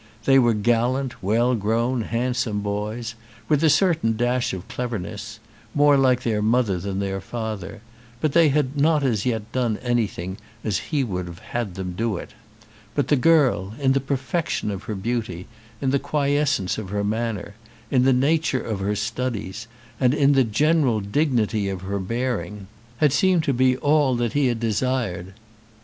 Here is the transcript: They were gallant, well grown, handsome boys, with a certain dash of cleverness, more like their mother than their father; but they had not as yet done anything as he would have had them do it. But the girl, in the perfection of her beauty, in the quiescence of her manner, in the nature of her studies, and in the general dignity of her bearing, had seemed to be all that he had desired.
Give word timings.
They 0.25 0.39
were 0.39 0.55
gallant, 0.55 1.21
well 1.21 1.53
grown, 1.53 2.01
handsome 2.01 2.61
boys, 2.61 3.13
with 3.47 3.63
a 3.63 3.69
certain 3.69 4.17
dash 4.17 4.51
of 4.51 4.67
cleverness, 4.67 5.39
more 5.75 5.95
like 5.95 6.23
their 6.23 6.41
mother 6.41 6.79
than 6.79 6.97
their 6.99 7.21
father; 7.21 7.81
but 8.19 8.31
they 8.33 8.49
had 8.49 8.75
not 8.75 9.03
as 9.03 9.27
yet 9.27 9.51
done 9.51 9.77
anything 9.77 10.39
as 10.63 10.79
he 10.89 11.03
would 11.03 11.27
have 11.27 11.37
had 11.37 11.75
them 11.75 11.91
do 11.93 12.17
it. 12.17 12.31
But 12.95 13.09
the 13.09 13.15
girl, 13.15 13.75
in 13.79 13.91
the 13.93 13.99
perfection 13.99 14.71
of 14.71 14.85
her 14.85 14.95
beauty, 14.95 15.45
in 15.81 15.91
the 15.91 15.99
quiescence 15.99 16.79
of 16.79 16.89
her 16.89 17.03
manner, 17.03 17.53
in 17.91 18.01
the 18.03 18.11
nature 18.11 18.59
of 18.63 18.79
her 18.79 18.95
studies, 18.95 19.67
and 19.99 20.15
in 20.15 20.31
the 20.31 20.43
general 20.43 20.99
dignity 20.99 21.69
of 21.69 21.81
her 21.81 21.99
bearing, 21.99 22.65
had 22.97 23.13
seemed 23.13 23.43
to 23.43 23.53
be 23.53 23.77
all 23.77 24.15
that 24.15 24.33
he 24.33 24.47
had 24.47 24.59
desired. 24.59 25.35